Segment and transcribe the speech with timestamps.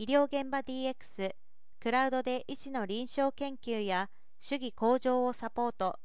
[0.00, 1.32] 医療現場 DX
[1.80, 5.98] クラウドで医師の臨床研究や主義向上をサポート。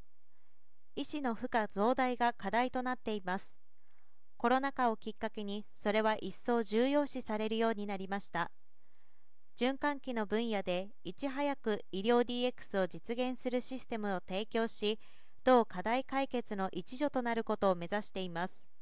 [0.96, 3.54] 医師の負荷増大が課題となっています。
[4.38, 8.50] コロナ禍をきっかけにそれは一層重要視されるようになりました。
[9.56, 14.98] 循環器の分野でいち早く医療 DX を実現するシステムを提供し
[15.44, 18.73] 同課題解決の一助となることを目指しています。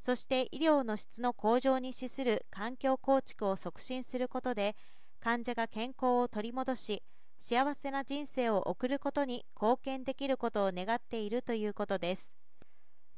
[0.00, 4.76] そして医療の質の向上に資する環境構築を促進することで
[5.20, 7.02] 患者が健康を取り戻し
[7.38, 12.30] 幸せな人生を送ることに貢献できることを願っているということです。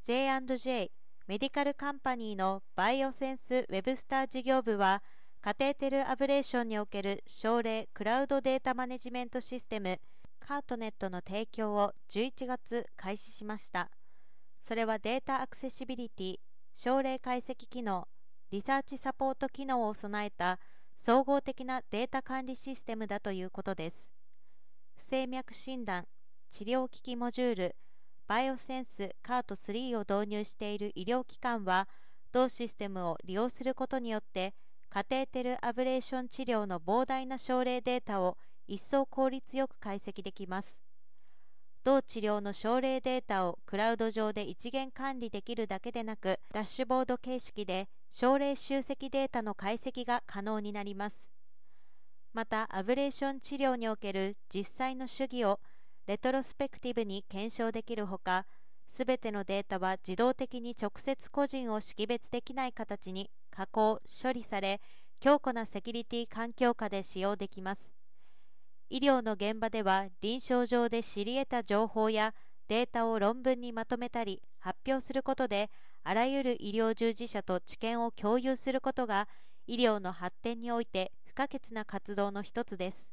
[0.05, 0.91] J&J
[1.27, 5.03] メディカルカンパニーのバイオセンスウェブスター事業部は
[5.41, 9.99] カテーテルアブレーションにおける症例クラウドデータマネジメントシステム
[10.41, 13.91] カートネットの提供を11月開始しました。
[14.63, 16.37] それはデータアクセシビリティ
[16.83, 18.09] 症例解析機能
[18.51, 20.59] リサーチサポート機能を備えた
[20.97, 24.11] 総合的なデータ管理システムだということです。
[24.97, 26.07] 不整脈診断
[26.51, 27.77] 治療機器モジュール
[28.27, 31.87] バイオセンスカート3を導入している医療機関は
[32.33, 34.55] 同システムを利用することによって
[34.89, 40.80] カテーテルアブレーション治療の膨大な症例データを一層効率よく解析できます。
[41.83, 51.31] 同治療の症例データをクラウド上で一元管理できるだけでなくダッシュボード形式で症例集積データの解析が可能になります。
[52.33, 55.59] またアブレーション治療における実際の主義を
[56.07, 58.47] レトロスペクティブに検証できるほか
[58.93, 64.81] すべてのデータは自動的に直接個人を識別できない形に加工・処理され
[65.21, 68.00] 強固なセキュリティ環境下で使用できます。
[68.91, 72.35] 医療の現場では臨床上で知り得た情報や
[72.67, 75.71] データを論文にまとめたり発表することで
[76.03, 79.29] あらゆる医療従事者と知見を共有することが
[79.69, 83.09] 医療の発展において不可欠な活動の一つです。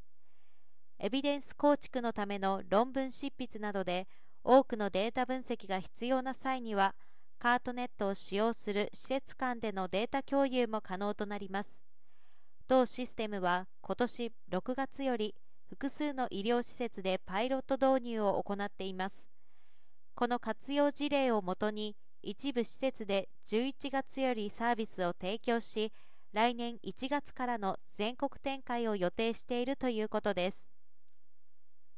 [0.98, 4.08] エビデンス構築のための論文執筆などで
[4.44, 6.96] 多くのデータ分析が必要な際には
[7.38, 11.78] カートネットを使用する施設間でのデータ共有も可能となります。
[12.68, 15.36] 同システムは今年6月より
[15.70, 19.28] 複数の医療施設でパイロット導入を行っています。
[20.16, 25.92] この活用事例をもとに一部施設で11月よりサービスを提供し
[26.34, 30.67] 来年1月からの全国展開を予定しているということです。